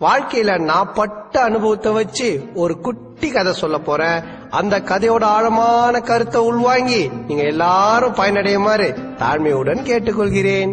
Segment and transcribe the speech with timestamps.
[0.00, 2.26] வாழ்க்கையில நான் பட்ட அனுபவத்தை வச்சு
[2.62, 4.18] ஒரு குட்டி கதை சொல்ல போறேன்.
[4.58, 8.88] அந்த கதையோட ஆழமான கருத்தை உள்வாங்கி நீங்க எல்லாரும் பயனடையுமாறு
[9.22, 10.72] தாழ்மையுடன் கேட்டுக்கொள்கிறேன்.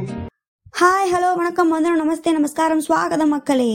[0.81, 3.73] ஹாய் ஹலோ வணக்கம் வந்தனம் நமஸ்தே நமஸ்காரம் சுவாகதம் மக்களே.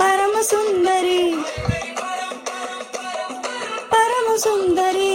[0.00, 1.20] பரமசுந்தரி
[3.92, 5.05] பரமசுந்தரி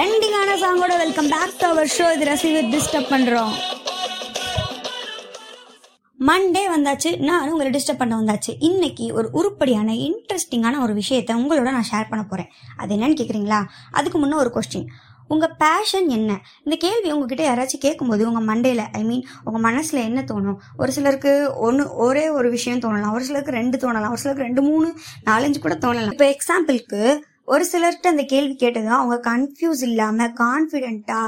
[0.00, 3.50] ட்ரெண்டிங்கான சாங்கோட welcome back to our show இது ரசிகர் டிஸ்டர்ப் பண்ணுறோம்
[6.28, 7.10] மண்டே வந்தாச்சு.
[7.18, 8.52] நானும் உங்களை டிஸ்டர்ப் பண்ண வந்தாச்சு.
[8.58, 14.18] இன்னைக்கு ஒரு உருப்படியான இன்ட்ரெஸ்டிங்கான ஒரு விஷயத்தை உங்களோட நான் ஷேர் பண்ண போகிறேன் அது என்னன்னு கேட்குறீங்களா அதுக்கு
[14.18, 14.86] முன்னே ஒரு கொஸ்டின்
[15.28, 16.40] உங்கள் பேஷன் என்ன?
[16.64, 20.56] இந்த கேள்வி உங்ககிட்ட யாராச்சும் கேட்கும்போது உங்கள் மண்டையில் ஐ மீன் உங்கள் மனசில் என்ன தோணும்?
[20.76, 23.12] ஒரு சிலருக்கு ஒன்று ஒரே ஒரு விஷயம் தோணலாம்.
[23.12, 24.08] ஒரு சிலருக்கு ரெண்டு தோணலாம்.
[24.08, 24.94] ஒரு சிலருக்கு ரெண்டு மூணு
[25.30, 26.12] நாலஞ்சு கூட தோணலாம்.
[26.12, 31.20] இப்போ எக்ஸாம்பிளுக்கு ஒரு சிலர்கிட்ட அந்த கேள்வி கேட்டதும் அவங்க கன்ஃபியூஸ் இல்லாம கான்ஃபிடென்ட்டா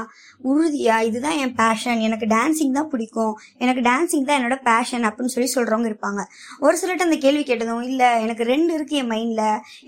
[0.51, 5.49] உறுதியா இதுதான் என் பேஷன் எனக்கு டான்சிங் தான் பிடிக்கும் எனக்கு டான்சிங் தான் என்னோட பேஷன் அப்படின்னு சொல்லி
[5.55, 6.21] சொல்றவங்க இருப்பாங்க.
[6.59, 9.43] ஒரு சிலர்கிட்ட அந்த கேள்வி கேட்டதும் இல்ல எனக்கு ரெண்டு இருக்கு என் மைண்ட்ல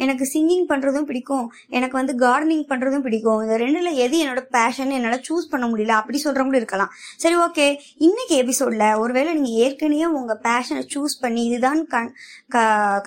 [0.05, 5.19] எனக்கு சிங்கிங் பண்றதும் பிடிக்கும் எனக்கு வந்து கார்டனிங் பண்றதும் பிடிக்கும் இந்த ரெண்டுல எது என்னோட பேஷன் என்னால
[5.30, 6.92] சூஸ் பண்ண முடியல அப்படி சொல்றவங்களும் இருக்கலாம்.
[7.17, 7.69] சரி ஓகே
[8.08, 11.81] இன்னைக்கு எபிசோட்ல ஒருவேளை நீங்க ஏற்கனவே உங்க பேஷனை சூஸ் பண்ணி இதுதான்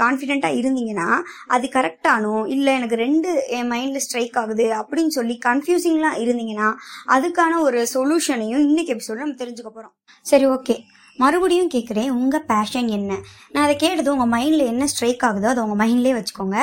[0.02, 1.08] கான்ஃபிடென்ட்டா இருந்தீங்கன்னா
[1.46, 6.68] அது கரெக்டானோ இல்ல எனக்கு ரெண்டு ரெண்டு என் மைண்ட்ல ஸ்ட்ரைக் ஆகுது அப்படின்னு சொல்லி கன்ஃபியூசிங்லாம் இருந்தீங்கன்னா
[7.16, 9.94] அதுக்கான ஒரு சொல்யூஷனையும் இன்னைக்கு எபிசோட நம்ம தெரிஞ்சுக்க போறோம்.
[10.26, 10.76] சரி ஓகே
[11.22, 13.12] மறுபடியும் கேட்குறேன் உங்கள் பேஷன் என்ன?
[13.52, 16.58] நான் அதை கேட்டது உங்கள் மைண்டில் என்ன ஸ்ட்ரைக் ஆகுதோ அதை உங்கள் மைண்ட்லேயே வச்சுக்கோங்க.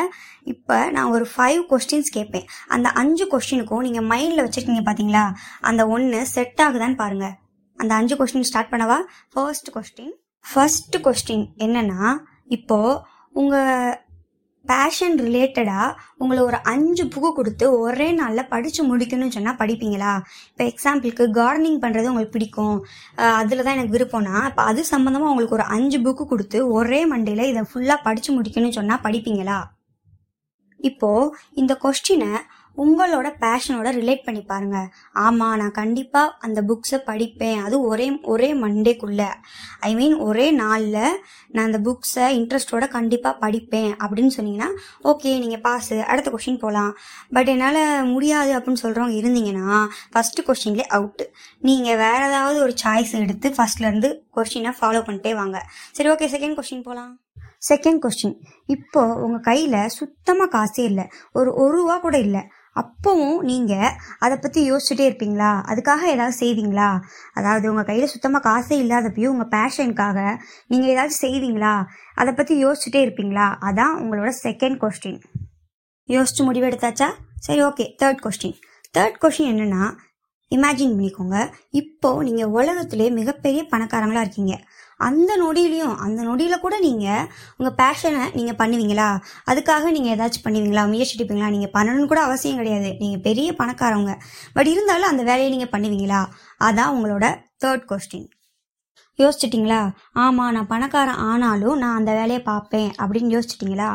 [0.53, 2.45] இப்போ நான் ஒரு ஃபைவ் கொஸ்டின்ஸ் கேட்பேன்.
[2.75, 5.23] அந்த அஞ்சு கொஸ்டினுக்கும் நீங்கள் மைண்டில் வச்சுருக்கீங்க பார்த்தீங்களா
[5.71, 7.35] அந்த ஒன்று செட் ஆகுதான்னு பாருங்கள்
[7.77, 8.99] அந்த அஞ்சு கொஸ்டின் ஸ்டார்ட் பண்ணவா?
[9.33, 12.13] ஃபர்ஸ்ட் கொஸ்டின் ஃபர்ஸ்ட் கொஸ்டின் என்னன்னா
[12.57, 12.99] இப்போது
[13.41, 13.95] உங்கள்
[14.71, 20.13] பேஷன் ரிலேட்டடாக உங்களை ஒரு அஞ்சு புக்கு கொடுத்து ஒரே நாளில் படித்து முடிக்கணும்னு சொன்னால் படிப்பீங்களா?
[20.51, 22.77] இப்போ எக்ஸாம்பிளுக்கு கார்டனிங் பண்ணுறது உங்களுக்கு பிடிக்கும்.
[23.41, 27.63] அதில் தான் எனக்கு விருப்பம்னா இப்போ அது சம்மந்தமாக உங்களுக்கு ஒரு அஞ்சு புக்கு கொடுத்து ஒரே மண்டேல இதை
[27.71, 29.59] ஃபுல்லாக படித்து முடிக்கணும்னு சொன்னால் படிப்பீங்களா?
[30.89, 31.31] இப்போது
[31.61, 32.31] இந்த கொஸ்டினை
[32.83, 34.77] உங்களோட பேஷனோட ரிலேட் பண்ணி பாருங்க.
[35.25, 37.59] ஆமா நான் கண்டிப்பா அந்த புக்ஸை படிப்பேன்.
[37.65, 39.23] அது ஒரே ஒரே மண்டேக்குள்ள
[39.79, 43.91] ஐ மீன் ஒரே நாளில் நான் அந்த புக்ஸை இன்ட்ரெஸ்டோட கண்டிப்பா படிப்பேன்.
[44.03, 44.69] அப்படின்னு சொன்னீங்கன்னா
[45.03, 46.91] ஓகே நீங்க பாஸ் அடுத்த கொஸ்டின் போகலாம்
[47.37, 47.81] பட் என்னால்
[48.13, 51.23] முடியாது அப்படின்னு சொல்றவங்க இருந்தீங்கன்னா ஃபர்ஸ்ட் கொஸ்டின்லேயே அவுட்
[51.59, 55.59] நீங்க வேற ஏதாவது ஒரு சாய்ஸ் எடுத்து ஃபர்ஸ்ட்ல இருந்து கொஸ்டினை ஃபாலோ பண்ணிட்டே வாங்க.
[55.91, 57.13] சரி ஓகே செகண்ட் கொஸ்டின் போகலாம்
[57.69, 61.05] செகண்ட் கொஸ்டின் இப்போ உங்க கையில சுத்தமா காசே இல்லை.
[61.33, 62.41] ஒரு ஒரு ரூபா கூட இல்லை.
[62.75, 65.51] அப்பவும் நீங்கள் அதை பற்றி யோசிச்சுட்டே இருப்பீங்களா?
[65.71, 66.89] அதுக்காக ஏதாவது செய்வீங்களா?
[67.33, 70.17] அதாவது உங்கள் கையில் சுத்தமாக காசே இல்லாதப்பையும் உங்கள் பேஷனுக்காக
[70.67, 71.73] நீங்கள் ஏதாவது செய்வீங்களா?
[72.15, 73.47] அதை பற்றி யோசிச்சுட்டே இருப்பீங்களா?
[73.67, 75.21] அதான் உங்களோட செகண்ட் கொஸ்டின்
[76.09, 77.09] யோசிச்சு முடிவெடுத்தாச்சா?
[77.47, 78.57] சரி okay third question
[78.97, 79.83] third question என்னென்னா
[80.55, 81.37] இமேஜின் பண்ணிக்கோங்க.
[81.81, 84.55] இப்போ நீங்க உலகத்திலே மிகப்பெரிய பணக்காரங்களா இருக்கீங்க.
[84.97, 87.05] அந்த நொடியிலையும் அந்த நொடியில கூட நீங்க
[87.57, 89.07] உங்க பேஷனை நீங்க பண்ணுவீங்களா?
[89.51, 90.83] அதுக்காக நீங்க ஏதாச்சும் பண்ணுவீங்களா?
[90.87, 91.49] முயற்சி எடுப்பீங்களா?
[91.55, 92.91] நீங்க பண்ணணும்னு கூட அவசியம் கிடையாது.
[92.99, 94.13] நீங்க பெரிய பணக்காரவங்க.
[94.53, 96.21] பட் இருந்தாலும் அந்த வேலையை நீங்க பண்ணுவீங்களா?
[96.59, 97.25] அதான் உங்களோட
[97.63, 98.27] தேர்ட் கொஸ்டின்
[99.19, 99.81] யோசிச்சிட்டிங்களா?
[100.15, 103.89] ஆமா நான் பணக்காரன் ஆனாலும் நான் அந்த வேலையை பார்ப்பேன் அப்படின்னு யோசிச்சிட்டிங்களா?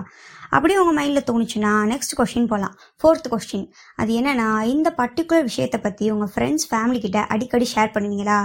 [0.51, 3.67] அப்படியே உங்கள் மைண்டில் தோணுச்சுன்னா நெக்ஸ்ட் கொஸ்டின் போகலாம் ஃபோர்த் கொஸ்டின்
[3.97, 8.39] அது என்னென்னா இந்த பர்டிகுலர் விஷயத்தை பற்றி உங்கள் ஃப்ரெண்ட்ஸ் ஃபேமிலிக்கிட்ட அடிக்கடி ஷேர் பண்ணுவீங்களா?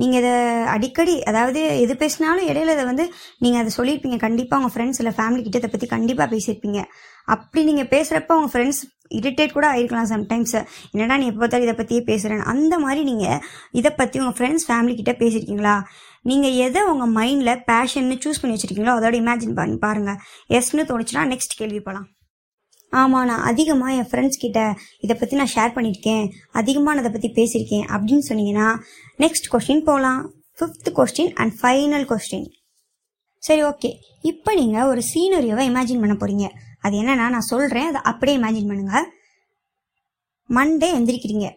[0.00, 0.34] நீங்கள் இதை
[0.74, 3.04] அடிக்கடி அதாவது எது பேசினாலும் இடையில இதை வந்து
[3.44, 4.18] நீங்கள் அதை சொல்லியிருப்பீங்க.
[4.26, 6.80] கண்டிப்பாக உங்கள் ஃப்ரெண்ட்ஸ் இல்லை ஃபேமிலிக்கிட்ட இதை பற்றி கண்டிப்பாக பேசியிருப்பீங்க.
[7.34, 10.54] அப்படி நீங்கள் பேசுகிறப்ப உங்கள் ஃப்ரெண்ட்ஸ் இரிட்டேட் கூட ஆயிருக்கலாம் சம்டைம்ஸ்
[10.92, 13.40] என்னடா நீ எப்போ பார்த்தாலும் இதை பற்றியே பேசுகிறேன் அந்த மாதிரி நீங்கள்
[13.72, 15.74] இதை பற்றி உங்கள் ஃப்ரெண்ட்ஸ் ஃபேமிலி கிட்டே பேசியிருக்கீங்களா
[16.24, 20.18] நீங்கள் எதை உங்கள் மைண்டில் பேஷன்னு சூஸ் பண்ணி வச்சிருக்கீங்களோ அதோட இமேஜின் பண்ணி பாருங்கள்
[20.50, 22.08] எஸ்ன்னு தோணுச்சுன்னா நெக்ஸ்ட் கேள்வி போகலாம்
[22.92, 24.60] ஆமாம் நான் அதிகமாக என் ஃப்ரெண்ட்ஸ் கிட்ட
[25.00, 26.24] இதை பற்றி நான் ஷேர் பண்ணியிருக்கேன்.
[26.52, 28.68] அதிகமாக நான் இதை பற்றி பேசியிருக்கேன் அப்படின்னு சொன்னீங்கன்னா
[29.18, 30.22] நெக்ஸ்ட் கொஸ்டின் போகலாம்
[30.58, 32.48] fifth question and final question
[33.42, 33.90] சரி ஓகே
[34.22, 36.46] இப்போ நீங்கள் ஒரு சீனரியோவை இமேஜின் பண்ண போகிறீங்க
[36.80, 39.12] அது என்னன்னா நான் சொல்கிறேன் அதை அப்படியே இமேஜின் பண்ணுங்க.
[40.48, 41.48] மண்டே எந்திரிக்கிறீங்க.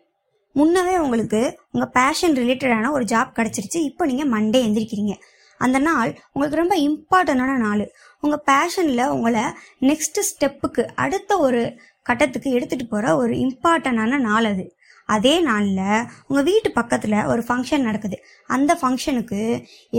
[0.55, 3.79] முன்னவே உங்களுக்கு உங்கள் பேஷன் ரிலேட்டடான ஒரு ஜாப் கிடச்சிருச்சு.
[3.89, 5.13] இப்போ நீங்கள் மண்டே எந்திரிக்கிறீங்க.
[5.57, 7.83] அந்த நாள் உங்களுக்கு ரொம்ப இம்பார்ட்டண்டான நாள்.
[8.19, 9.43] உங்கள் பேஷனில் உங்களை
[9.81, 11.61] நெக்ஸ்ட் ஸ்டெப்புக்கு அடுத்த ஒரு
[12.01, 14.65] கட்டத்துக்கு எடுத்துகிட்டு போகிற ஒரு இம்பார்ட்டண்டான நாள் அது.
[15.09, 18.17] அதே நாளில் உங்கள் வீட்டு பக்கத்தில் ஒரு ஃபங்க்ஷன் நடக்குது.
[18.49, 19.39] அந்த ஃபங்க்ஷனுக்கு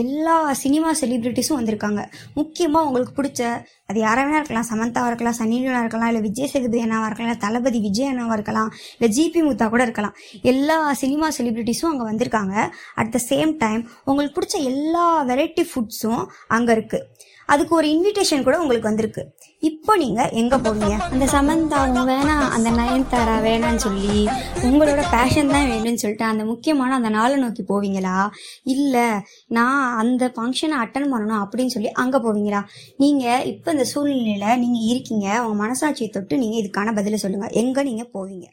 [0.03, 2.03] எல்லா சினிமா செலிப்ரிட்டிஸும் வந்திருக்காங்க.
[2.39, 3.43] முக்கியமாக உங்களுக்கு பிடிச்ச
[3.91, 7.81] அது யாராக வேணா இருக்கலாம் சமந்தாவாக இருக்கலாம் சன்னி இருக்கலாம் இல்லை விஜய் சேதுபதி அண்ணாவாக இருக்கலாம் இல்லை தளபதி
[7.87, 10.15] விஜய் அண்ணாவாக இருக்கலாம் இல்லை ஜிபி முத்தா கூட இருக்கலாம்.
[10.53, 12.55] எல்லா சினிமா செலிப்ரிட்டிஸும் அங்கே வந்திருக்காங்க.
[13.03, 16.25] அட் த சேம் டைம் உங்களுக்கு பிடிச்ச எல்லா வெரைட்டி ஃபுட்ஸும்
[16.56, 17.06] அங்கே இருக்குது
[17.49, 19.23] அதுக்கு ஒரு இன்விடேஷன் கூட உங்களுக்கு வந்திருக்கு.
[19.62, 20.96] இப்போ நீங்க எங்க போவீங்க?
[21.12, 24.29] அந்த சமந்தாவும் வேணாம் அந்த நயன்தாரா வேணாம்னு சொல்லி
[24.62, 28.31] உங்களோட பேஷன் தான் வேணும்னு சொல்லிட்டு அந்த முக்கியமான அந்த நாளை நோக்கி போவீங்களா?
[28.64, 32.62] இல்ல நான் அந்த ஃபங்க்ஷனை அட்டன் பண்ணணும் அப்படின்னு சொல்லி அங்க போவீங்களா?
[32.96, 35.46] நீங்க இப்ப இந்த சூழ்நிலையில நீங்க இருக்கீங்க.
[35.46, 37.46] உங்க மனசாட்சியை தொட்டு நீங்க இதுக்கான பதில சொல்லுங்க.
[37.46, 38.46] எங்க நீங்க போவீங்க?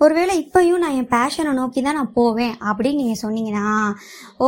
[0.00, 3.66] ஒருவேளை இப்பயும் நான் என் பேஷனை நோக்கி தான் நான் போவேன் அப்படின்னு நீங்கள் சொன்னீங்கன்னா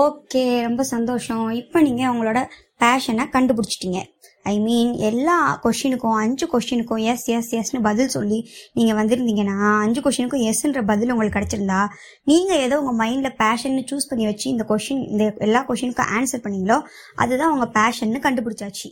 [0.03, 1.45] ஓகே ரொம்ப சந்தோஷம்.
[1.61, 2.41] இப்போ நீங்கள் உங்களோட
[2.83, 4.01] பேஷனை கண்டுபிடிச்சிட்டீங்க.
[4.53, 8.39] ஐ மீன் எல்லா கொஷினுக்கும் அஞ்சு கொஷினுக்கும் எஸ் எஸ் எஸ்னு பதில் சொல்லி
[8.79, 11.81] நீங்கள் வந்திருந்தீங்கன்னா அஞ்சு கொஷினுக்கும் எஸ்ன்ற பதில் உங்களுக்கு கிடச்சிருந்தா
[12.33, 16.79] நீங்கள் ஏதோ உங்கள் மைண்டில் பேஷன்னு சூஸ் பண்ணி வச்சு இந்த கொஷின் இந்த எல்லா கொஷினுக்கும் ஆன்சர் பண்ணீங்களோ
[17.25, 18.91] அதுதான் உங்கள் பேஷன்னு கண்டுபிடிச்சாச்சு.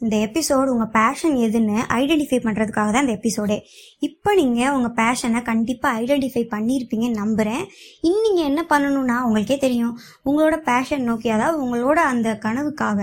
[0.00, 3.58] இந்த எபிசோடு உங்கள் பேஷன் எதுன்னு ஐடென்டிஃபை பண்ணுறதுக்காக தான் இந்த எபிசோடே
[3.98, 7.62] இப்போ நீங்கள் உங்கள் பேஷனை கண்டிப்பாக ஐடென்டிஃபை பண்ணியிருப்பீங்கன்னு நம்புகிறேன்
[8.02, 9.94] இன்னும் நீங்கள் என்ன பண்ணணும்னா உங்களுக்கே தெரியும்.
[10.24, 13.00] உங்களோட பேஷன் நோக்கி அதாவது உங்களோட அந்த கனவுக்காக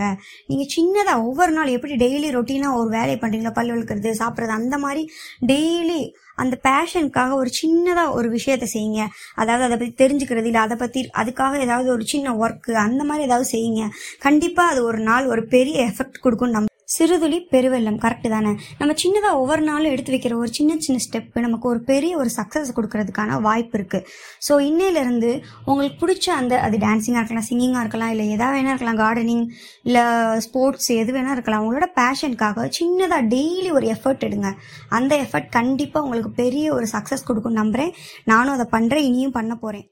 [0.47, 5.03] நீங்கள் சின்னதாக ஒவ்வொரு நாள் எப்படி டெய்லி ரொட்டீனாக ஒரு வேலையை பண்ணுறீங்களா பல் வளர்க்குறது சாப்பிட்றது அந்த மாதிரி
[5.45, 6.01] டெய்லி
[6.35, 9.05] அந்த பேஷனுக்காக ஒரு சின்னதாக ஒரு விஷயத்த செய்யுங்க.
[9.35, 13.49] அதாவது அதை பற்றி தெரிஞ்சுக்கிறது இல்லை அதை பற்றி அதுக்காக ஏதாவது ஒரு சின்ன ஒர்க்கு அந்த மாதிரி ஏதாவது
[13.55, 13.85] செய்யுங்க.
[14.19, 16.69] கண்டிப்பாக அது ஒரு நாள் ஒரு பெரிய எஃபெக்ட் கொடுக்கும் நம்ம.
[16.87, 18.49] சிறுதுளி பெருவெல்லம் கரெக்டு தானே?
[18.79, 22.73] நம்ம சின்னதாக ஒவ்வொரு நாளும் எடுத்து வைக்கிற ஒரு சின்ன சின்ன ஸ்டெப்பு நமக்கு ஒரு பெரிய ஒரு சக்ஸஸ்
[22.77, 24.05] கொடுக்கறதுக்கான வாய்ப்பு இருக்குது
[24.47, 25.29] ஸோ இன்னையிலேருந்து
[25.65, 29.45] உங்களுக்கு பிடிச்ச அந்த அது டான்ஸிங்காக இருக்கலாம் சிங்கிங்காக இருக்கலாம் இல்லை எதாவது வேணா இருக்கலாம் கார்டனிங்
[29.83, 30.03] இல்லை
[30.45, 34.51] ஸ்போர்ட்ஸ் எது வேணா இருக்கலாம் உங்களோட பேஷனுக்காக சின்னதாக டெய்லி ஒரு எஃபர்ட் எடுங்க.
[34.89, 39.87] அந்த எஃபர்ட் கண்டிப்பாக உங்களுக்கு பெரிய ஒரு சக்ஸஸ் கொடுக்கும் நம்புகிறேன் நானும் அதை பண்ணுறேன் இனியும் பண்ண போகிறேன்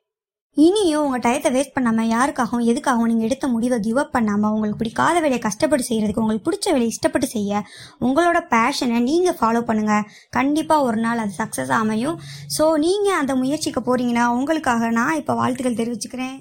[0.58, 5.20] இனியும் உங்கள் டயத்தை வேஸ்ட் பண்ணாமல் யாருக்காகவும் எதுக்காகவும் நீங்கள் எடுத்த முடிவை கிவ் அப் பண்ணாமல் உங்களுக்கு பிடிக்காத
[5.20, 7.62] வேலையை கஷ்டப்பட்டு செய்கிறதுக்கு உங்களுக்கு பிடிச்ச வேலையை இஷ்டப்பட்டு செய்ய
[8.02, 12.18] உங்களோட பேஷனை நீங்கள் ஃபாலோ பண்ணுங்கள் கண்டிப்பாக ஒரு நாள் அது சக்ஸஸ் அமையும்.
[12.58, 16.38] ஸோ நீங்கள் அந்த முயற்சிக்க போகிறீங்கன்னா உங்களுக்காக நான் இப்போ வாழ்த்துக்கள் தெரிவிச்சுக்கிறேன்.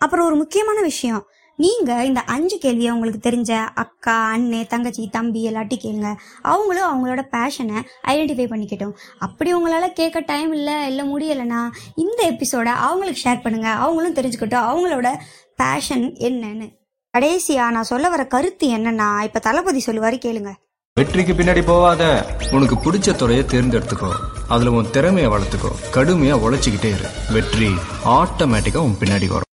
[0.00, 1.22] அப்புறம் ஒரு முக்கியமான விஷயம்.
[1.56, 6.14] நீங்கள் இந்த அஞ்சு கேள்வியை உங்களுக்கு தெரிஞ்ச அக்கா அண்ணே தங்கச்சி தம்பி எல்லாத்தையும் கேளுங்க.
[6.42, 8.94] அவங்களும் அவங்களோட பேஷனை ஐடென்டிஃபை பண்ணிக்கிட்டோம்.
[9.18, 11.60] அப்படி உங்களால் கேட்க டைம் இல்லை இல்லை முடியலைன்னா
[11.94, 13.68] இந்த எபிசோட அவங்களுக்கு ஷேர் பண்ணுங்க.
[13.68, 14.68] அவங்களும் தெரிஞ்சுக்கிட்டோம்.
[14.70, 15.10] அவங்களோட
[15.56, 16.68] பேஷன் என்னன்னு.
[17.18, 20.52] கடைசியா நான் சொல்ல வர கருத்து என்னன்னா இப்ப தளபதி சொல்லுவாரு கேளுங்க.
[20.92, 22.02] வெற்றிக்கு பின்னாடி போவாத.
[22.52, 24.12] உனக்கு பிடிச்ச துறையை தேர்ந்தெடுத்துக்கோ.
[24.48, 25.72] அதுல உன் திறமையை வளர்த்துக்கோ.
[25.92, 27.08] கடுமையா உழைச்சிக்கிட்டே இரு.
[27.32, 27.70] வெற்றி
[28.04, 29.52] ஆட்டோமேட்டிக்கா உன் பின்னாடி வரும்.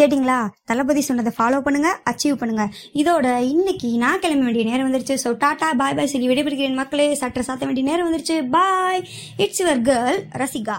[0.00, 0.38] கேட்டிங்களா?
[0.64, 2.64] தளபதி சொன்னதை ஃபாலோ பண்ணுங்க அச்சீவ் பண்ணுங்க.
[3.02, 5.14] இதோட இன்னைக்கு நான் கிளம்ப வேண்டிய நேரம் வந்துருச்சு.
[5.24, 7.14] ஸோ டாடா பாய் பாய் சொல்லி விடைபெறுகிறேன் மக்களே.
[7.14, 8.36] சட்டை சாத்த வேண்டிய நேரம் வந்துருச்சு.
[8.56, 9.02] Bye
[9.36, 10.76] it's your girl Rasika.